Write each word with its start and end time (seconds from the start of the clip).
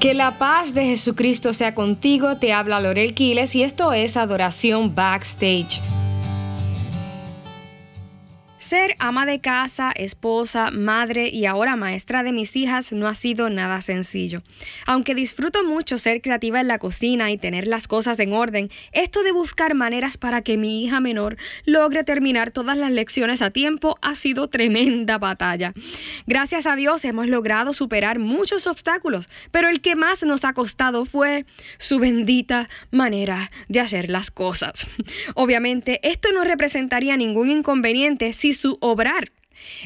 Que 0.00 0.12
la 0.12 0.38
paz 0.38 0.74
de 0.74 0.84
Jesucristo 0.84 1.54
sea 1.54 1.74
contigo, 1.74 2.36
te 2.36 2.52
habla 2.52 2.80
Lorel 2.80 3.14
Quiles 3.14 3.54
y 3.54 3.62
esto 3.62 3.94
es 3.94 4.16
Adoración 4.16 4.94
Backstage. 4.94 5.80
Ser 8.66 8.96
ama 8.98 9.26
de 9.26 9.40
casa, 9.40 9.92
esposa, 9.94 10.72
madre 10.72 11.28
y 11.28 11.46
ahora 11.46 11.76
maestra 11.76 12.24
de 12.24 12.32
mis 12.32 12.56
hijas 12.56 12.90
no 12.90 13.06
ha 13.06 13.14
sido 13.14 13.48
nada 13.48 13.80
sencillo. 13.80 14.42
Aunque 14.86 15.14
disfruto 15.14 15.62
mucho 15.62 15.98
ser 15.98 16.20
creativa 16.20 16.60
en 16.60 16.66
la 16.66 16.80
cocina 16.80 17.30
y 17.30 17.38
tener 17.38 17.68
las 17.68 17.86
cosas 17.86 18.18
en 18.18 18.32
orden, 18.32 18.68
esto 18.90 19.22
de 19.22 19.30
buscar 19.30 19.76
maneras 19.76 20.16
para 20.16 20.42
que 20.42 20.56
mi 20.56 20.82
hija 20.82 20.98
menor 20.98 21.36
logre 21.64 22.02
terminar 22.02 22.50
todas 22.50 22.76
las 22.76 22.90
lecciones 22.90 23.40
a 23.40 23.52
tiempo 23.52 23.98
ha 24.02 24.16
sido 24.16 24.48
tremenda 24.48 25.16
batalla. 25.18 25.72
Gracias 26.26 26.66
a 26.66 26.74
Dios 26.74 27.04
hemos 27.04 27.28
logrado 27.28 27.72
superar 27.72 28.18
muchos 28.18 28.66
obstáculos, 28.66 29.28
pero 29.52 29.68
el 29.68 29.80
que 29.80 29.94
más 29.94 30.24
nos 30.24 30.44
ha 30.44 30.54
costado 30.54 31.04
fue 31.04 31.44
su 31.78 32.00
bendita 32.00 32.68
manera 32.90 33.52
de 33.68 33.78
hacer 33.78 34.10
las 34.10 34.32
cosas. 34.32 34.88
Obviamente, 35.36 36.00
esto 36.02 36.32
no 36.32 36.42
representaría 36.42 37.16
ningún 37.16 37.48
inconveniente 37.48 38.32
si 38.32 38.55
su 38.56 38.78
obrar. 38.80 39.30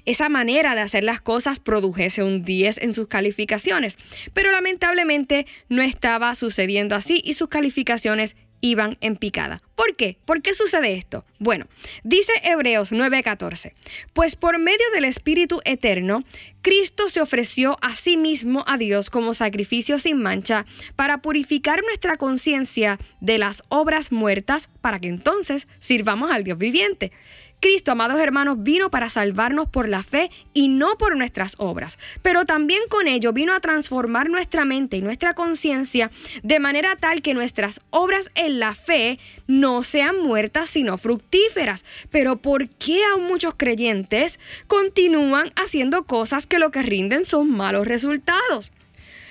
Esa 0.05 0.29
manera 0.29 0.74
de 0.74 0.80
hacer 0.80 1.05
las 1.05 1.20
cosas 1.20 1.60
produjese 1.60 2.23
un 2.23 2.45
10 2.45 2.79
en 2.79 2.95
sus 2.95 3.09
calificaciones, 3.09 3.98
pero 4.33 4.51
lamentablemente 4.51 5.46
no 5.69 5.83
estaba 5.83 6.34
sucediendo 6.34 6.95
así 6.96 7.20
y 7.24 7.34
sus 7.34 7.48
calificaciones 7.48 8.37
iban 8.60 8.98
en 9.01 9.16
picada. 9.16 9.62
¿Por 9.74 9.96
qué? 9.96 10.19
¿Por 10.24 10.43
qué 10.43 10.52
sucede 10.55 10.93
esto? 10.93 11.24
Bueno, 11.38 11.66
dice 12.05 12.33
Hebreos 12.43 12.93
9:14, 12.93 13.73
pues 14.12 14.37
por 14.37 14.59
medio 14.59 14.84
del 14.93 15.07
Espíritu 15.07 15.60
Eterno, 15.65 16.23
Cristo 16.60 17.09
se 17.09 17.23
ofreció 17.23 17.79
a 17.80 17.96
sí 17.96 18.16
mismo 18.16 18.65
a 18.66 18.77
Dios 18.77 19.09
como 19.09 19.32
sacrificio 19.32 19.98
sin 19.98 20.21
mancha 20.21 20.66
para 20.96 21.23
purificar 21.23 21.82
nuestra 21.82 22.16
conciencia 22.16 22.99
de 23.21 23.38
las 23.38 23.62
obras 23.68 24.12
muertas 24.12 24.68
para 24.82 24.99
que 25.01 25.09
entonces 25.09 25.66
sirvamos 25.79 26.30
al 26.30 26.45
Dios 26.45 26.59
viviente. 26.59 27.12
Cristo, 27.61 27.93
amados 27.93 28.19
hermanos, 28.19 28.63
vino 28.63 28.91
para 28.91 29.11
salvarnos 29.11 29.69
por 29.69 29.87
la 29.87 30.03
fe 30.03 30.30
y 30.55 30.69
no 30.69 30.97
por 30.97 31.16
nuestras 31.16 31.55
obras, 31.59 31.99
pero 32.23 32.47
también 32.47 32.80
con 32.89 33.07
ello 33.07 33.35
vino 33.35 33.55
a 33.55 33.61
transformar 33.61 34.30
nuestra 34.30 34.65
mente 34.65 34.97
y 34.97 35.02
nuestra 35.02 35.35
conciencia 35.35 36.11
de 36.43 36.59
manera 36.59 36.97
tal 36.97 37.21
que 37.21 37.35
nuestras 37.35 37.80
obras 37.91 38.30
en 38.35 38.61
la 38.61 38.75
fe 38.75 39.19
no 39.47 39.83
sean 39.83 40.21
muertas 40.21 40.71
sino 40.71 40.97
fructíferas. 40.97 41.85
Pero 42.11 42.37
¿por 42.37 42.69
qué 42.69 43.05
aún 43.05 43.27
muchos 43.27 43.55
creyentes 43.55 44.41
continúan 44.67 45.52
haciendo 45.55 46.05
cosas 46.05 46.47
que 46.47 46.59
lo 46.59 46.71
que 46.71 46.83
rinden 46.83 47.27
son 47.27 47.51
malos 47.51 47.87
resultados? 47.87 48.73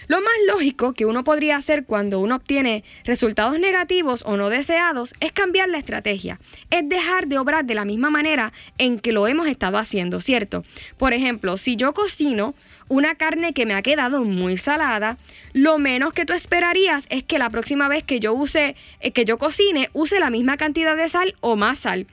Lo 0.10 0.22
más 0.22 0.34
lógico 0.48 0.94
que 0.94 1.06
uno 1.06 1.24
podría 1.24 1.56
hacer 1.56 1.86
cuando 1.86 2.20
uno 2.20 2.38
obtiene 2.38 2.84
resultados 3.04 3.60
negativos 3.60 4.24
o 4.26 4.38
no 4.38 4.50
deseados 4.50 5.14
es 5.20 5.32
cambiar 5.32 5.70
la 5.70 5.78
estrategia, 5.78 6.40
es 6.72 6.90
dejar 6.90 7.28
de 7.28 7.38
obrar 7.38 7.64
de 7.66 7.76
la 7.76 7.86
misma 7.86 8.10
manera 8.10 8.52
en 8.80 9.00
que 9.00 9.12
lo 9.12 9.28
hemos 9.28 9.48
estado 9.48 9.78
haciendo, 9.78 10.20
¿cierto? 10.20 10.64
Por 10.98 11.14
ejemplo, 11.14 11.58
si 11.58 11.76
yo 11.76 11.94
cocino 11.94 12.56
una 12.88 13.14
carne 13.14 13.54
que 13.54 13.68
me 13.68 13.76
ha 13.76 13.84
quedado 13.84 14.24
muy 14.24 14.58
salada, 14.58 15.20
lo 15.54 15.78
menos 15.78 16.12
que 16.12 16.26
tú 16.26 16.34
esperarías 16.34 17.04
es 17.10 17.22
que 17.22 17.38
la 17.38 17.52
próxima 17.52 17.88
vez 17.88 18.04
que 18.04 18.20
yo 18.20 18.34
use, 18.34 18.76
eh, 19.02 19.12
que 19.12 19.26
yo 19.26 19.38
cocine, 19.38 19.92
use 19.94 20.20
la 20.20 20.32
misma 20.32 20.58
cantidad 20.58 20.98
de 20.98 21.08
sal 21.08 21.36
o 21.40 21.56
más 21.56 21.78
sal. 21.78 22.08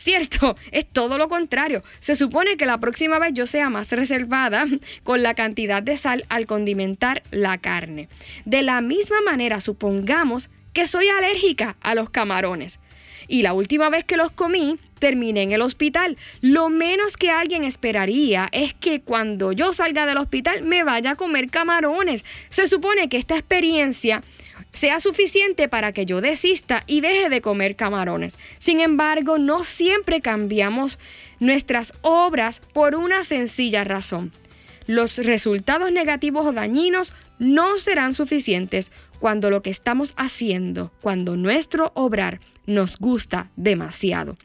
Cierto, 0.00 0.54
es 0.72 0.86
todo 0.90 1.18
lo 1.18 1.28
contrario. 1.28 1.82
Se 1.98 2.16
supone 2.16 2.56
que 2.56 2.64
la 2.64 2.78
próxima 2.78 3.18
vez 3.18 3.34
yo 3.34 3.44
sea 3.44 3.68
más 3.68 3.92
reservada 3.92 4.64
con 5.02 5.22
la 5.22 5.34
cantidad 5.34 5.82
de 5.82 5.98
sal 5.98 6.24
al 6.30 6.46
condimentar 6.46 7.22
la 7.30 7.58
carne. 7.58 8.08
De 8.46 8.62
la 8.62 8.80
misma 8.80 9.20
manera, 9.20 9.60
supongamos 9.60 10.48
que 10.72 10.86
soy 10.86 11.08
alérgica 11.08 11.76
a 11.82 11.94
los 11.94 12.08
camarones. 12.08 12.80
Y 13.28 13.42
la 13.42 13.52
última 13.52 13.90
vez 13.90 14.04
que 14.04 14.16
los 14.16 14.32
comí, 14.32 14.78
terminé 14.98 15.42
en 15.42 15.52
el 15.52 15.60
hospital. 15.60 16.16
Lo 16.40 16.70
menos 16.70 17.18
que 17.18 17.30
alguien 17.30 17.64
esperaría 17.64 18.48
es 18.52 18.72
que 18.72 19.02
cuando 19.02 19.52
yo 19.52 19.74
salga 19.74 20.06
del 20.06 20.16
hospital 20.16 20.62
me 20.62 20.82
vaya 20.82 21.10
a 21.10 21.16
comer 21.16 21.50
camarones. 21.50 22.24
Se 22.48 22.68
supone 22.68 23.10
que 23.10 23.18
esta 23.18 23.36
experiencia 23.36 24.22
sea 24.72 25.00
suficiente 25.00 25.68
para 25.68 25.92
que 25.92 26.06
yo 26.06 26.20
desista 26.20 26.84
y 26.86 27.00
deje 27.00 27.28
de 27.28 27.40
comer 27.40 27.76
camarones. 27.76 28.38
Sin 28.58 28.80
embargo, 28.80 29.38
no 29.38 29.64
siempre 29.64 30.20
cambiamos 30.20 30.98
nuestras 31.38 31.92
obras 32.02 32.60
por 32.72 32.94
una 32.94 33.24
sencilla 33.24 33.84
razón. 33.84 34.32
Los 34.86 35.18
resultados 35.18 35.92
negativos 35.92 36.46
o 36.46 36.52
dañinos 36.52 37.12
no 37.38 37.78
serán 37.78 38.14
suficientes 38.14 38.92
cuando 39.18 39.50
lo 39.50 39.62
que 39.62 39.70
estamos 39.70 40.14
haciendo, 40.16 40.92
cuando 41.00 41.36
nuestro 41.36 41.92
obrar 41.94 42.40
nos 42.66 42.98
gusta 42.98 43.50
demasiado. 43.56 44.36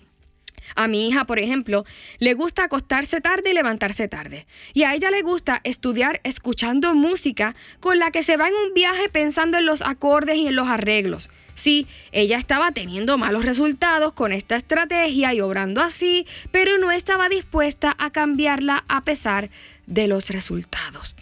A 0.73 0.87
mi 0.87 1.07
hija, 1.07 1.25
por 1.25 1.39
ejemplo, 1.39 1.85
le 2.19 2.33
gusta 2.33 2.63
acostarse 2.63 3.21
tarde 3.21 3.51
y 3.51 3.53
levantarse 3.53 4.07
tarde. 4.07 4.47
Y 4.73 4.83
a 4.83 4.95
ella 4.95 5.11
le 5.11 5.21
gusta 5.21 5.61
estudiar 5.63 6.21
escuchando 6.23 6.93
música 6.95 7.53
con 7.79 7.99
la 7.99 8.11
que 8.11 8.23
se 8.23 8.37
va 8.37 8.47
en 8.47 8.55
un 8.55 8.73
viaje 8.73 9.09
pensando 9.09 9.57
en 9.57 9.65
los 9.65 9.81
acordes 9.81 10.37
y 10.37 10.47
en 10.47 10.55
los 10.55 10.67
arreglos. 10.67 11.29
Sí, 11.55 11.87
ella 12.11 12.37
estaba 12.37 12.71
teniendo 12.71 13.17
malos 13.17 13.45
resultados 13.45 14.11
con 14.13 14.33
esta 14.33 14.57
estrategia 14.57 15.33
y 15.33 15.39
obrando 15.39 15.81
así, 15.81 16.27
pero 16.51 16.77
no 16.77 16.91
estaba 16.91 17.29
dispuesta 17.29 17.95
a 17.97 18.11
cambiarla 18.11 18.83
a 18.89 19.01
pesar 19.01 19.49
de 19.85 20.07
los 20.07 20.29
resultados. 20.29 21.15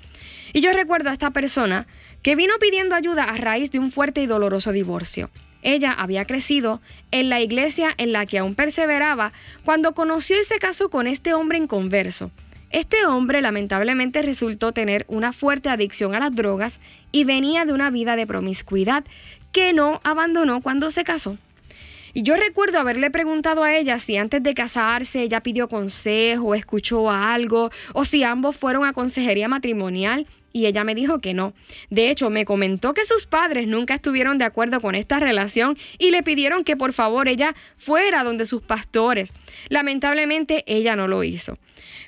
Y 0.51 0.61
yo 0.61 0.73
recuerdo 0.73 1.09
a 1.09 1.13
esta 1.13 1.31
persona 1.31 1.85
que 2.23 2.35
vino 2.35 2.53
pidiendo 2.59 2.95
ayuda 2.95 3.23
a 3.23 3.37
raíz 3.37 3.71
de 3.71 3.79
un 3.79 3.91
fuerte 3.91 4.21
y 4.23 4.25
doloroso 4.25 4.71
divorcio. 4.71 5.29
Ella 5.63 5.91
había 5.91 6.25
crecido 6.25 6.81
en 7.11 7.29
la 7.29 7.41
iglesia 7.41 7.89
en 7.97 8.11
la 8.11 8.25
que 8.25 8.37
aún 8.37 8.53
perseveraba 8.53 9.33
cuando 9.65 9.93
conoció 9.93 10.39
y 10.39 10.43
se 10.43 10.59
casó 10.59 10.89
con 10.89 11.07
este 11.07 11.33
hombre 11.33 11.57
inconverso. 11.57 12.31
Este 12.69 13.05
hombre 13.05 13.41
lamentablemente 13.41 14.21
resultó 14.21 14.71
tener 14.71 15.05
una 15.07 15.31
fuerte 15.31 15.69
adicción 15.69 16.15
a 16.15 16.19
las 16.19 16.35
drogas 16.35 16.79
y 17.11 17.23
venía 17.23 17.65
de 17.65 17.73
una 17.73 17.89
vida 17.91 18.15
de 18.15 18.27
promiscuidad 18.27 19.03
que 19.51 19.73
no 19.73 19.99
abandonó 20.03 20.61
cuando 20.61 20.89
se 20.91 21.03
casó. 21.03 21.37
Y 22.13 22.21
yo 22.21 22.35
recuerdo 22.35 22.79
haberle 22.79 23.09
preguntado 23.09 23.63
a 23.63 23.75
ella 23.75 23.97
si 23.97 24.17
antes 24.17 24.43
de 24.43 24.53
casarse 24.53 25.23
ella 25.23 25.41
pidió 25.41 25.67
consejo, 25.67 26.53
escuchó 26.53 27.09
algo, 27.09 27.71
o 27.93 28.05
si 28.05 28.23
ambos 28.23 28.55
fueron 28.55 28.85
a 28.85 28.93
consejería 28.93 29.47
matrimonial 29.47 30.27
y 30.53 30.67
ella 30.67 30.83
me 30.83 30.93
dijo 30.93 31.19
que 31.19 31.33
no. 31.33 31.53
De 31.89 32.11
hecho, 32.11 32.29
me 32.29 32.45
comentó 32.45 32.93
que 32.93 33.03
sus 33.03 33.25
padres 33.25 33.67
nunca 33.67 33.95
estuvieron 33.95 34.37
de 34.37 34.45
acuerdo 34.45 34.79
con 34.79 34.93
esta 34.93 35.19
relación 35.19 35.75
y 35.97 36.11
le 36.11 36.21
pidieron 36.21 36.63
que 36.63 36.77
por 36.77 36.93
favor 36.93 37.27
ella 37.27 37.55
fuera 37.75 38.23
donde 38.23 38.45
sus 38.45 38.61
pastores. 38.61 39.33
Lamentablemente 39.69 40.63
ella 40.67 40.95
no 40.95 41.07
lo 41.07 41.23
hizo. 41.23 41.57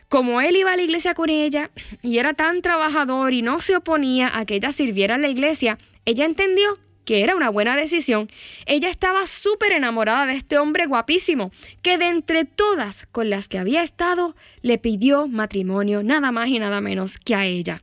Como 0.08 0.40
él 0.40 0.56
iba 0.56 0.72
a 0.72 0.76
la 0.76 0.84
iglesia 0.84 1.16
con 1.16 1.32
ella 1.32 1.72
y 2.04 2.20
era 2.20 2.36
tan 2.36 2.62
trabajador 2.62 3.34
y 3.34 3.42
no 3.42 3.60
se 3.60 3.76
oponía 3.76 4.38
a 4.38 4.46
que 4.46 4.56
ella 4.56 4.72
sirviera 4.72 5.16
en 5.16 5.24
la 5.24 5.30
iglesia, 5.30 5.80
ella 6.06 6.26
entendió 6.26 6.78
que 7.06 7.24
era 7.24 7.36
una 7.36 7.50
buena 7.50 7.76
decisión. 7.76 8.30
Ella 8.66 8.90
estaba 8.90 9.28
súper 9.28 9.72
enamorada 9.72 10.26
de 10.26 10.34
este 10.34 10.58
hombre 10.58 10.86
guapísimo, 10.88 11.52
que 11.82 11.98
de 11.98 12.08
entre 12.08 12.46
todas 12.46 13.08
con 13.12 13.30
las 13.30 13.48
que 13.48 13.60
había 13.60 13.84
estado, 13.84 14.36
le 14.62 14.78
pidió 14.78 15.28
matrimonio 15.28 16.04
nada 16.04 16.32
más 16.32 16.50
y 16.50 16.60
nada 16.60 16.82
menos 16.82 17.18
que 17.18 17.36
a 17.36 17.46
ella. 17.46 17.82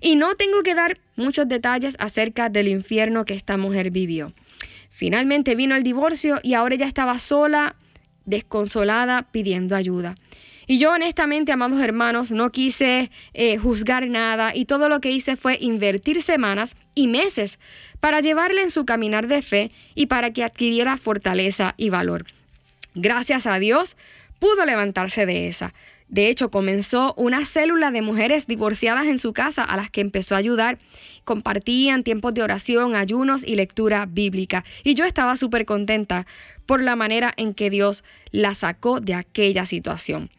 Y 0.00 0.16
no 0.16 0.34
tengo 0.36 0.62
que 0.62 0.74
dar 0.74 0.98
muchos 1.16 1.46
detalles 1.48 1.96
acerca 1.98 2.48
del 2.48 2.68
infierno 2.68 3.24
que 3.24 3.34
esta 3.34 3.56
mujer 3.56 3.90
vivió. 3.90 4.32
Finalmente 4.90 5.54
vino 5.54 5.74
el 5.74 5.82
divorcio 5.82 6.38
y 6.42 6.54
ahora 6.54 6.74
ella 6.74 6.86
estaba 6.86 7.18
sola, 7.18 7.76
desconsolada, 8.24 9.28
pidiendo 9.30 9.76
ayuda. 9.76 10.14
Y 10.70 10.78
yo 10.78 10.92
honestamente, 10.92 11.50
amados 11.50 11.80
hermanos, 11.80 12.30
no 12.30 12.50
quise 12.52 13.10
eh, 13.34 13.56
juzgar 13.56 14.06
nada 14.06 14.54
y 14.54 14.66
todo 14.66 14.88
lo 14.88 15.00
que 15.00 15.10
hice 15.10 15.36
fue 15.36 15.58
invertir 15.60 16.22
semanas 16.22 16.76
y 16.94 17.08
meses 17.08 17.58
para 17.98 18.20
llevarle 18.20 18.62
en 18.62 18.70
su 18.70 18.84
caminar 18.84 19.26
de 19.26 19.42
fe 19.42 19.72
y 19.96 20.06
para 20.06 20.32
que 20.32 20.44
adquiriera 20.44 20.96
fortaleza 20.96 21.74
y 21.76 21.90
valor. 21.90 22.24
Gracias 22.94 23.48
a 23.48 23.58
Dios, 23.58 23.96
pudo 24.38 24.64
levantarse 24.64 25.26
de 25.26 25.48
esa. 25.48 25.74
De 26.06 26.28
hecho, 26.28 26.52
comenzó 26.52 27.14
una 27.16 27.44
célula 27.46 27.90
de 27.90 28.02
mujeres 28.02 28.46
divorciadas 28.46 29.08
en 29.08 29.18
su 29.18 29.32
casa 29.32 29.64
a 29.64 29.76
las 29.76 29.90
que 29.90 30.02
empezó 30.02 30.36
a 30.36 30.38
ayudar. 30.38 30.78
Compartían 31.24 32.04
tiempos 32.04 32.32
de 32.32 32.44
oración, 32.44 32.94
ayunos 32.94 33.42
y 33.42 33.56
lectura 33.56 34.06
bíblica. 34.06 34.64
Y 34.84 34.94
yo 34.94 35.04
estaba 35.04 35.36
súper 35.36 35.64
contenta 35.64 36.28
por 36.64 36.80
la 36.80 36.94
manera 36.94 37.34
en 37.36 37.54
que 37.54 37.70
Dios 37.70 38.04
la 38.30 38.54
sacó 38.54 39.00
de 39.00 39.14
aquella 39.14 39.66
situación. 39.66 40.30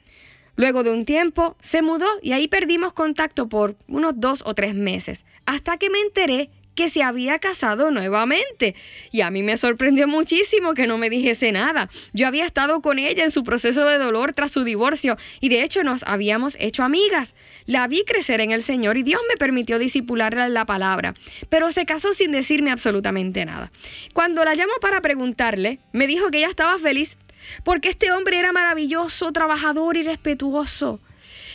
Luego 0.56 0.84
de 0.84 0.92
un 0.92 1.06
tiempo 1.06 1.56
se 1.60 1.82
mudó 1.82 2.08
y 2.22 2.34
ahí 2.34 2.48
perdimos 2.48 2.94
contacto 2.94 3.50
por 3.50 3.76
unos 3.88 4.14
dos 4.18 4.44
o 4.46 4.54
tres 4.54 4.76
meses, 4.76 5.26
hasta 5.46 5.78
que 5.78 5.90
me 5.90 6.00
enteré 6.00 6.50
que 6.76 6.90
se 6.90 7.04
había 7.04 7.40
casado 7.40 7.92
nuevamente. 7.92 8.76
Y 9.12 9.22
a 9.22 9.30
mí 9.30 9.44
me 9.44 9.58
sorprendió 9.58 10.08
muchísimo 10.08 10.74
que 10.74 10.88
no 10.88 10.98
me 10.98 11.10
dijese 11.10 11.52
nada. 11.52 11.90
Yo 12.14 12.28
había 12.28 12.46
estado 12.46 12.82
con 12.82 13.00
ella 13.00 13.24
en 13.24 13.32
su 13.32 13.44
proceso 13.44 13.86
de 13.86 13.98
dolor 13.98 14.34
tras 14.34 14.52
su 14.52 14.64
divorcio 14.64 15.18
y 15.40 15.50
de 15.50 15.64
hecho 15.64 15.84
nos 15.84 16.04
habíamos 16.04 16.56
hecho 16.60 16.84
amigas. 16.84 17.36
La 17.66 17.88
vi 17.88 18.04
crecer 18.06 18.42
en 18.42 18.52
el 18.52 18.64
Señor 18.64 18.98
y 18.98 19.04
Dios 19.04 19.22
me 19.30 19.38
permitió 19.38 19.80
disipularla 19.80 20.46
en 20.46 20.54
la 20.54 20.66
palabra, 20.66 21.14
pero 21.50 21.72
se 21.72 21.86
casó 21.86 22.14
sin 22.14 22.32
decirme 22.32 22.72
absolutamente 22.72 23.46
nada. 23.46 23.72
Cuando 24.14 24.44
la 24.46 24.56
llamo 24.56 24.74
para 24.82 25.02
preguntarle, 25.02 25.80
me 25.92 26.08
dijo 26.08 26.30
que 26.30 26.40
ella 26.40 26.50
estaba 26.50 26.78
feliz 26.80 27.18
porque 27.64 27.90
este 27.90 28.12
hombre 28.12 28.40
era 28.40 28.52
maravilloso, 28.52 29.32
trabajador 29.32 29.98
y 29.98 30.04
respetuoso. 30.04 31.00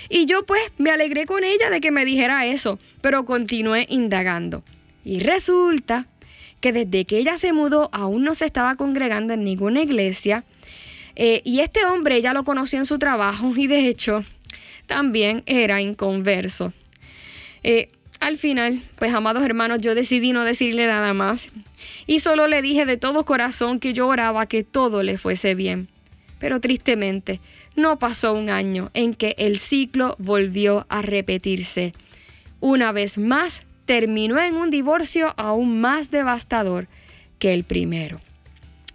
Y 0.08 0.26
yo 0.26 0.46
pues 0.46 0.62
me 0.78 0.90
alegré 0.90 1.26
con 1.26 1.44
ella 1.44 1.70
de 1.70 1.80
que 1.80 1.90
me 1.90 2.04
dijera 2.04 2.46
eso, 2.46 2.78
pero 3.00 3.24
continué 3.24 3.86
indagando. 3.88 4.62
Y 5.04 5.20
resulta 5.20 6.06
que 6.60 6.72
desde 6.72 7.04
que 7.04 7.18
ella 7.18 7.38
se 7.38 7.52
mudó 7.52 7.90
aún 7.92 8.24
no 8.24 8.34
se 8.34 8.46
estaba 8.46 8.76
congregando 8.76 9.34
en 9.34 9.44
ninguna 9.44 9.82
iglesia. 9.82 10.44
Eh, 11.16 11.42
y 11.44 11.60
este 11.60 11.84
hombre 11.84 12.20
ya 12.20 12.32
lo 12.32 12.44
conoció 12.44 12.78
en 12.78 12.86
su 12.86 12.98
trabajo 12.98 13.54
y 13.56 13.66
de 13.66 13.88
hecho 13.88 14.24
también 14.86 15.42
era 15.46 15.80
inconverso. 15.80 16.72
Eh, 17.62 17.90
al 18.20 18.38
final, 18.38 18.82
pues 18.98 19.14
amados 19.14 19.44
hermanos, 19.44 19.80
yo 19.80 19.94
decidí 19.94 20.32
no 20.32 20.44
decirle 20.44 20.86
nada 20.86 21.14
más 21.14 21.48
y 22.06 22.20
solo 22.20 22.46
le 22.46 22.62
dije 22.62 22.86
de 22.86 22.96
todo 22.96 23.24
corazón 23.24 23.80
que 23.80 23.92
yo 23.92 24.08
oraba 24.08 24.46
que 24.46 24.64
todo 24.64 25.02
le 25.02 25.18
fuese 25.18 25.54
bien. 25.54 25.88
Pero 26.38 26.60
tristemente, 26.60 27.40
no 27.76 27.98
pasó 27.98 28.32
un 28.34 28.50
año 28.50 28.90
en 28.94 29.14
que 29.14 29.34
el 29.38 29.58
ciclo 29.58 30.16
volvió 30.18 30.86
a 30.88 31.02
repetirse. 31.02 31.92
Una 32.60 32.92
vez 32.92 33.18
más, 33.18 33.62
terminó 33.86 34.38
en 34.38 34.54
un 34.54 34.70
divorcio 34.70 35.34
aún 35.36 35.80
más 35.80 36.10
devastador 36.10 36.88
que 37.38 37.54
el 37.54 37.64
primero. 37.64 38.20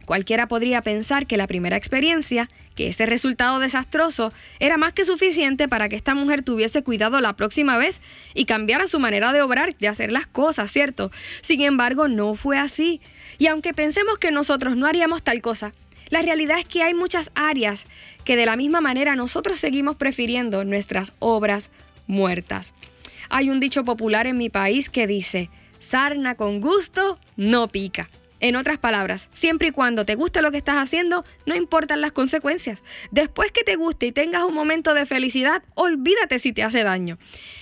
Cualquiera 0.06 0.48
podría 0.48 0.82
pensar 0.82 1.26
que 1.26 1.38
la 1.38 1.48
primera 1.48 1.78
experiencia, 1.78 2.50
que 2.76 2.88
ese 2.88 3.06
resultado 3.06 3.60
desastroso, 3.60 4.32
era 4.60 4.78
más 4.78 4.94
que 4.94 5.06
suficiente 5.06 5.68
para 5.68 5.90
que 5.90 5.96
esta 5.96 6.16
mujer 6.16 6.44
tuviese 6.44 6.84
cuidado 6.84 7.22
la 7.22 7.34
próxima 7.34 7.78
vez 7.78 8.02
y 8.34 8.46
cambiara 8.46 8.88
su 8.88 9.00
manera 9.00 9.34
de 9.34 9.42
obrar, 9.42 9.76
de 9.78 9.88
hacer 9.88 10.12
las 10.12 10.28
cosas, 10.28 10.72
¿cierto? 10.72 11.12
Sin 11.42 11.62
embargo, 11.62 12.08
no 12.08 12.36
fue 12.36 12.58
así. 12.58 13.02
Y 13.38 13.48
aunque 13.48 13.74
pensemos 13.74 14.18
que 14.18 14.32
nosotros 14.32 14.76
no 14.76 14.88
haríamos 14.88 15.24
tal 15.24 15.42
cosa, 15.42 15.74
la 16.10 16.22
realidad 16.22 16.60
es 16.60 16.68
que 16.68 16.84
hay 16.84 16.94
muchas 16.94 17.32
áreas 17.36 17.86
que 18.26 18.36
de 18.36 18.46
la 18.46 18.56
misma 18.56 18.82
manera 18.82 19.16
nosotros 19.16 19.60
seguimos 19.60 19.96
prefiriendo 19.96 20.64
nuestras 20.66 21.14
obras 21.20 21.72
muertas. 22.06 22.74
Hay 23.30 23.50
un 23.50 23.62
dicho 23.62 23.86
popular 23.86 24.28
en 24.28 24.38
mi 24.38 24.50
país 24.50 24.90
que 24.90 25.08
dice, 25.08 25.50
sarna 25.80 26.36
con 26.36 26.60
gusto 26.60 27.18
no 27.38 27.70
pica. 27.70 28.10
En 28.42 28.56
otras 28.56 28.80
palabras, 28.80 29.30
siempre 29.32 29.68
y 29.68 29.72
cuando 29.72 30.04
te 30.04 30.16
guste 30.16 30.42
lo 30.42 30.52
que 30.52 30.58
estás 30.58 30.78
haciendo, 30.78 31.24
no 31.46 31.56
importan 31.56 32.02
las 32.02 32.12
consecuencias. 32.12 32.82
Después 33.12 33.52
que 33.52 33.64
te 33.64 33.76
guste 33.76 34.08
y 34.08 34.12
tengas 34.12 34.44
un 34.44 34.56
momento 34.56 34.96
de 34.96 35.06
felicidad, 35.06 35.62
olvídate 35.76 36.40
si 36.40 36.52
te 36.52 36.64
hace 36.64 36.84
daño. 36.84 37.20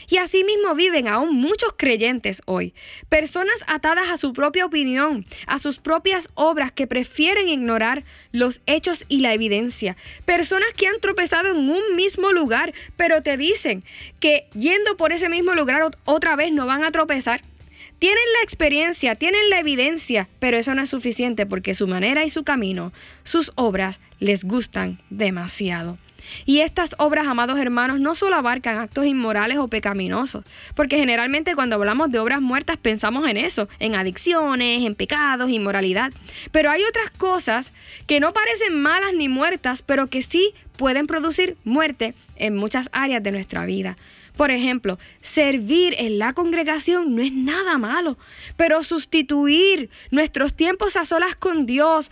Y 0.07 0.17
así 0.17 0.45
mismo 0.45 0.73
viven 0.75 1.09
aún 1.09 1.35
muchos 1.35 1.73
creyentes 1.77 2.41
hoy, 2.45 2.73
personas 3.09 3.57
atadas 3.67 4.09
a 4.09 4.15
su 4.15 4.31
propia 4.31 4.65
opinión, 4.65 5.25
a 5.47 5.59
sus 5.59 5.79
propias 5.79 6.29
obras 6.33 6.71
que 6.71 6.87
prefieren 6.87 7.49
ignorar 7.49 8.05
los 8.31 8.61
hechos 8.65 9.03
y 9.09 9.19
la 9.19 9.33
evidencia, 9.33 9.97
personas 10.25 10.71
que 10.71 10.87
han 10.87 11.01
tropezado 11.01 11.49
en 11.49 11.69
un 11.69 11.95
mismo 11.97 12.31
lugar, 12.31 12.73
pero 12.95 13.21
te 13.21 13.35
dicen 13.35 13.83
que 14.21 14.47
yendo 14.53 14.95
por 14.95 15.11
ese 15.11 15.27
mismo 15.27 15.53
lugar 15.55 15.91
otra 16.05 16.37
vez 16.37 16.53
no 16.53 16.65
van 16.65 16.85
a 16.85 16.91
tropezar. 16.91 17.41
Tienen 17.99 18.23
la 18.37 18.43
experiencia, 18.43 19.15
tienen 19.15 19.49
la 19.49 19.59
evidencia, 19.59 20.29
pero 20.39 20.57
eso 20.57 20.73
no 20.73 20.81
es 20.81 20.89
suficiente 20.89 21.45
porque 21.45 21.73
su 21.73 21.85
manera 21.85 22.23
y 22.23 22.29
su 22.29 22.45
camino, 22.45 22.93
sus 23.23 23.51
obras, 23.55 23.99
les 24.19 24.45
gustan 24.45 25.01
demasiado. 25.09 25.97
Y 26.45 26.59
estas 26.61 26.95
obras, 26.97 27.27
amados 27.27 27.59
hermanos, 27.59 27.99
no 27.99 28.15
solo 28.15 28.35
abarcan 28.35 28.77
actos 28.77 29.05
inmorales 29.05 29.57
o 29.57 29.67
pecaminosos, 29.67 30.45
porque 30.75 30.97
generalmente 30.97 31.55
cuando 31.55 31.75
hablamos 31.75 32.11
de 32.11 32.19
obras 32.19 32.41
muertas 32.41 32.77
pensamos 32.77 33.27
en 33.29 33.37
eso, 33.37 33.67
en 33.79 33.95
adicciones, 33.95 34.85
en 34.85 34.95
pecados, 34.95 35.49
inmoralidad. 35.49 36.11
Pero 36.51 36.71
hay 36.71 36.83
otras 36.83 37.09
cosas 37.11 37.73
que 38.07 38.19
no 38.19 38.31
parecen 38.31 38.81
malas 38.81 39.13
ni 39.13 39.27
muertas, 39.27 39.81
pero 39.81 40.07
que 40.07 40.21
sí 40.21 40.53
pueden 40.77 41.07
producir 41.07 41.57
muerte 41.65 42.13
en 42.37 42.55
muchas 42.55 42.89
áreas 42.93 43.21
de 43.21 43.31
nuestra 43.31 43.65
vida. 43.65 43.97
Por 44.35 44.51
ejemplo, 44.51 44.97
servir 45.21 45.95
en 45.97 46.19
la 46.19 46.33
congregación 46.33 47.15
no 47.15 47.21
es 47.21 47.31
nada 47.31 47.77
malo, 47.77 48.17
pero 48.57 48.83
sustituir 48.83 49.89
nuestros 50.11 50.55
tiempos 50.55 50.95
a 50.95 51.05
solas 51.05 51.35
con 51.35 51.65
Dios 51.65 52.11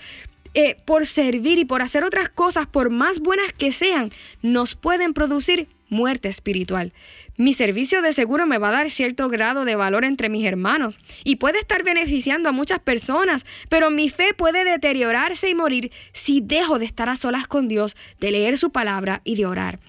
eh, 0.54 0.76
por 0.86 1.06
servir 1.06 1.60
y 1.60 1.66
por 1.66 1.82
hacer 1.82 2.04
otras 2.04 2.30
cosas, 2.30 2.66
por 2.66 2.90
más 2.90 3.20
buenas 3.20 3.54
que 3.54 3.72
sean, 3.72 4.12
nos 4.42 4.76
pueden 4.76 5.14
producir 5.14 5.68
muerte 5.90 6.28
espiritual. 6.28 6.94
Mi 7.38 7.54
servicio 7.54 8.02
de 8.02 8.14
seguro 8.14 8.46
me 8.46 8.58
va 8.58 8.70
a 8.70 8.72
dar 8.72 8.90
cierto 8.90 9.30
grado 9.30 9.64
de 9.64 9.76
valor 9.76 10.06
entre 10.06 10.30
mis 10.30 10.46
hermanos 10.46 10.98
y 11.24 11.36
puede 11.36 11.60
estar 11.60 11.84
beneficiando 11.84 12.50
a 12.50 12.52
muchas 12.52 12.80
personas, 12.80 13.46
pero 13.70 13.92
mi 13.92 14.10
fe 14.10 14.34
puede 14.34 14.64
deteriorarse 14.64 15.50
y 15.50 15.56
morir 15.56 15.92
si 16.14 16.42
dejo 16.42 16.80
de 16.80 16.86
estar 16.86 17.10
a 17.10 17.16
solas 17.16 17.48
con 17.48 17.68
Dios, 17.68 17.96
de 18.20 18.32
leer 18.32 18.58
su 18.58 18.72
palabra 18.72 19.22
y 19.24 19.36
de 19.36 19.46
orar. 19.46 19.80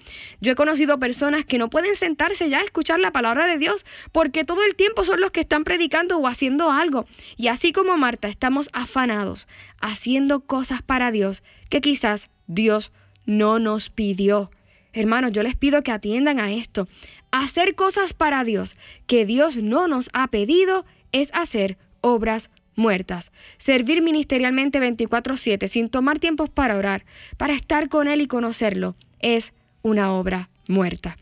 Yo 0.41 0.51
he 0.51 0.55
conocido 0.55 0.99
personas 0.99 1.43
que 1.43 1.57
no 1.57 1.69
pueden 1.69 1.95
sentarse 1.95 2.49
ya 2.49 2.59
a 2.59 2.63
escuchar 2.63 2.99
la 2.99 3.11
palabra 3.11 3.47
de 3.47 3.57
Dios 3.57 3.85
porque 4.11 4.45
todo 4.45 4.63
el 4.63 4.75
tiempo 4.75 5.03
son 5.03 5.21
los 5.21 5.31
que 5.31 5.41
están 5.41 5.63
predicando 5.63 6.17
o 6.17 6.27
haciendo 6.27 6.71
algo. 6.71 7.07
Y 7.35 7.47
así 7.47 7.71
como 7.71 7.97
Marta, 7.97 8.27
estamos 8.27 8.69
afanados, 8.73 9.47
haciendo 9.81 10.41
cosas 10.41 10.81
para 10.81 11.11
Dios 11.11 11.43
que 11.69 11.81
quizás 11.81 12.29
Dios 12.47 12.91
no 13.25 13.59
nos 13.59 13.89
pidió. 13.89 14.51
Hermanos, 14.93 15.31
yo 15.31 15.43
les 15.43 15.55
pido 15.55 15.83
que 15.83 15.91
atiendan 15.91 16.39
a 16.39 16.51
esto. 16.51 16.87
Hacer 17.31 17.75
cosas 17.75 18.13
para 18.13 18.43
Dios 18.43 18.75
que 19.05 19.25
Dios 19.25 19.57
no 19.57 19.87
nos 19.87 20.09
ha 20.13 20.27
pedido 20.27 20.85
es 21.11 21.29
hacer 21.33 21.77
obras 22.01 22.49
muertas. 22.75 23.31
Servir 23.57 24.01
ministerialmente 24.01 24.79
24/7 24.79 25.67
sin 25.67 25.89
tomar 25.89 26.19
tiempos 26.19 26.49
para 26.49 26.77
orar, 26.77 27.05
para 27.37 27.53
estar 27.53 27.89
con 27.89 28.07
Él 28.07 28.21
y 28.21 28.27
conocerlo, 28.27 28.95
es 29.19 29.53
una 29.81 30.13
obra 30.13 30.49
muerta. 30.67 31.17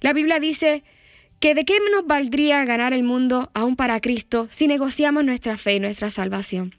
La 0.00 0.12
Biblia 0.12 0.40
dice 0.40 0.82
que 1.38 1.54
de 1.54 1.64
qué 1.64 1.78
nos 1.92 2.06
valdría 2.06 2.64
ganar 2.64 2.92
el 2.92 3.02
mundo 3.02 3.50
aún 3.54 3.76
para 3.76 4.00
Cristo 4.00 4.48
si 4.50 4.66
negociamos 4.66 5.24
nuestra 5.24 5.58
fe 5.58 5.74
y 5.74 5.80
nuestra 5.80 6.10
salvación. 6.10 6.74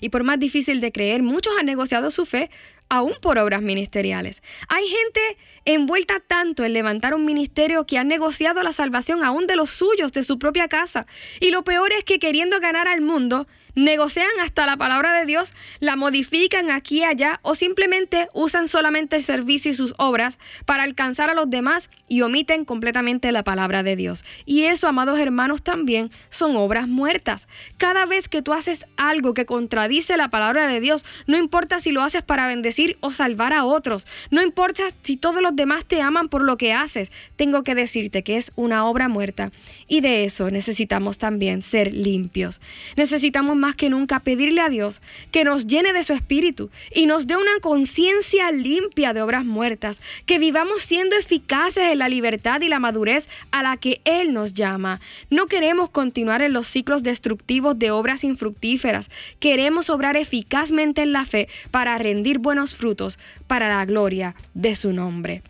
Y 0.00 0.08
por 0.08 0.24
más 0.24 0.38
difícil 0.38 0.80
de 0.80 0.92
creer, 0.92 1.22
muchos 1.22 1.52
han 1.58 1.66
negociado 1.66 2.10
su 2.10 2.24
fe 2.24 2.50
aún 2.92 3.14
por 3.22 3.38
obras 3.38 3.62
ministeriales. 3.62 4.42
Hay 4.68 4.84
gente 4.86 5.38
envuelta 5.64 6.20
tanto 6.20 6.62
en 6.62 6.74
levantar 6.74 7.14
un 7.14 7.24
ministerio 7.24 7.86
que 7.86 7.96
ha 7.96 8.04
negociado 8.04 8.62
la 8.62 8.72
salvación 8.72 9.24
aún 9.24 9.46
de 9.46 9.56
los 9.56 9.70
suyos, 9.70 10.12
de 10.12 10.22
su 10.22 10.38
propia 10.38 10.68
casa. 10.68 11.06
Y 11.40 11.52
lo 11.52 11.64
peor 11.64 11.90
es 11.94 12.04
que 12.04 12.18
queriendo 12.18 12.60
ganar 12.60 12.88
al 12.88 13.00
mundo, 13.00 13.46
negocian 13.74 14.28
hasta 14.42 14.66
la 14.66 14.76
palabra 14.76 15.18
de 15.18 15.24
Dios, 15.24 15.54
la 15.80 15.96
modifican 15.96 16.70
aquí 16.70 16.98
y 16.98 17.04
allá 17.04 17.40
o 17.42 17.54
simplemente 17.54 18.28
usan 18.34 18.68
solamente 18.68 19.16
el 19.16 19.22
servicio 19.22 19.70
y 19.70 19.74
sus 19.74 19.94
obras 19.96 20.38
para 20.66 20.82
alcanzar 20.82 21.30
a 21.30 21.34
los 21.34 21.48
demás 21.48 21.88
y 22.08 22.20
omiten 22.20 22.66
completamente 22.66 23.32
la 23.32 23.42
palabra 23.42 23.82
de 23.82 23.96
Dios. 23.96 24.24
Y 24.44 24.64
eso, 24.64 24.88
amados 24.88 25.18
hermanos, 25.18 25.62
también 25.62 26.10
son 26.28 26.56
obras 26.56 26.88
muertas. 26.88 27.48
Cada 27.78 28.04
vez 28.04 28.28
que 28.28 28.42
tú 28.42 28.52
haces 28.52 28.84
algo 28.98 29.32
que 29.32 29.46
contradice 29.46 30.18
la 30.18 30.28
palabra 30.28 30.66
de 30.68 30.80
Dios, 30.80 31.06
no 31.26 31.38
importa 31.38 31.80
si 31.80 31.90
lo 31.90 32.02
haces 32.02 32.22
para 32.22 32.46
bendecir 32.46 32.81
o 33.00 33.10
salvar 33.10 33.52
a 33.52 33.64
otros, 33.64 34.06
no 34.30 34.42
importa 34.42 34.84
si 35.02 35.16
todos 35.16 35.42
los 35.42 35.54
demás 35.56 35.84
te 35.84 36.00
aman 36.00 36.28
por 36.28 36.42
lo 36.42 36.56
que 36.56 36.72
haces, 36.72 37.10
tengo 37.36 37.62
que 37.62 37.74
decirte 37.74 38.22
que 38.22 38.36
es 38.36 38.52
una 38.56 38.86
obra 38.86 39.08
muerta. 39.08 39.52
Y 39.88 40.00
de 40.00 40.24
eso 40.24 40.50
necesitamos 40.50 41.18
también 41.18 41.62
ser 41.62 41.92
limpios. 41.92 42.60
Necesitamos 42.96 43.56
más 43.56 43.76
que 43.76 43.90
nunca 43.90 44.20
pedirle 44.20 44.60
a 44.60 44.68
Dios 44.68 45.02
que 45.30 45.44
nos 45.44 45.66
llene 45.66 45.92
de 45.92 46.02
su 46.02 46.12
espíritu 46.12 46.70
y 46.94 47.06
nos 47.06 47.26
dé 47.26 47.36
una 47.36 47.60
conciencia 47.60 48.50
limpia 48.50 49.12
de 49.12 49.22
obras 49.22 49.44
muertas, 49.44 49.98
que 50.26 50.38
vivamos 50.38 50.82
siendo 50.82 51.16
eficaces 51.16 51.88
en 51.88 51.98
la 51.98 52.08
libertad 52.08 52.60
y 52.60 52.68
la 52.68 52.78
madurez 52.78 53.28
a 53.50 53.62
la 53.62 53.76
que 53.76 54.00
Él 54.04 54.32
nos 54.32 54.52
llama. 54.52 55.00
No 55.30 55.46
queremos 55.46 55.90
continuar 55.90 56.42
en 56.42 56.52
los 56.52 56.66
ciclos 56.66 57.02
destructivos 57.02 57.78
de 57.78 57.90
obras 57.90 58.24
infructíferas, 58.24 59.10
queremos 59.40 59.90
obrar 59.90 60.16
eficazmente 60.16 61.02
en 61.02 61.12
la 61.12 61.24
fe 61.24 61.48
para 61.70 61.98
rendir 61.98 62.38
buenos 62.38 62.71
frutos 62.74 63.18
para 63.46 63.68
la 63.68 63.84
gloria 63.84 64.34
de 64.54 64.74
su 64.74 64.92
nombre. 64.92 65.42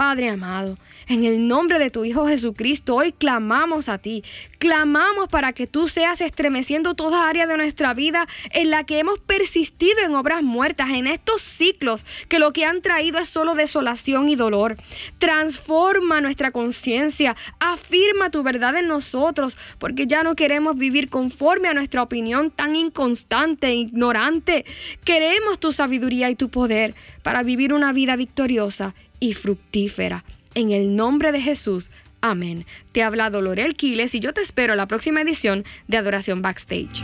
Padre 0.00 0.30
amado, 0.30 0.78
en 1.08 1.24
el 1.24 1.46
nombre 1.46 1.78
de 1.78 1.90
tu 1.90 2.06
Hijo 2.06 2.26
Jesucristo, 2.26 2.94
hoy 2.94 3.12
clamamos 3.12 3.90
a 3.90 3.98
ti. 3.98 4.24
Clamamos 4.58 5.28
para 5.28 5.52
que 5.52 5.66
tú 5.66 5.88
seas 5.88 6.22
estremeciendo 6.22 6.94
toda 6.94 7.28
área 7.28 7.46
de 7.46 7.58
nuestra 7.58 7.92
vida 7.92 8.26
en 8.52 8.70
la 8.70 8.84
que 8.84 8.98
hemos 8.98 9.20
persistido 9.20 10.00
en 10.02 10.14
obras 10.14 10.42
muertas, 10.42 10.88
en 10.88 11.06
estos 11.06 11.42
ciclos 11.42 12.06
que 12.30 12.38
lo 12.38 12.54
que 12.54 12.64
han 12.64 12.80
traído 12.80 13.18
es 13.18 13.28
solo 13.28 13.54
desolación 13.54 14.30
y 14.30 14.36
dolor. 14.36 14.78
Transforma 15.18 16.22
nuestra 16.22 16.50
conciencia, 16.50 17.36
afirma 17.58 18.30
tu 18.30 18.42
verdad 18.42 18.76
en 18.76 18.88
nosotros, 18.88 19.58
porque 19.78 20.06
ya 20.06 20.22
no 20.22 20.34
queremos 20.34 20.76
vivir 20.76 21.10
conforme 21.10 21.68
a 21.68 21.74
nuestra 21.74 22.02
opinión 22.02 22.50
tan 22.50 22.74
inconstante 22.74 23.66
e 23.66 23.74
ignorante. 23.74 24.64
Queremos 25.04 25.60
tu 25.60 25.72
sabiduría 25.72 26.30
y 26.30 26.36
tu 26.36 26.48
poder 26.48 26.94
para 27.22 27.42
vivir 27.42 27.74
una 27.74 27.92
vida 27.92 28.16
victoriosa 28.16 28.94
y 29.20 29.34
fructífera. 29.34 30.24
En 30.54 30.72
el 30.72 30.96
nombre 30.96 31.30
de 31.30 31.40
Jesús. 31.40 31.90
Amén. 32.20 32.66
Te 32.92 33.02
ha 33.02 33.06
hablado 33.06 33.40
Lorel 33.40 33.76
Quiles 33.76 34.14
y 34.14 34.20
yo 34.20 34.34
te 34.34 34.40
espero 34.40 34.72
en 34.72 34.78
la 34.78 34.88
próxima 34.88 35.20
edición 35.20 35.64
de 35.86 35.96
Adoración 35.96 36.42
Backstage. 36.42 37.02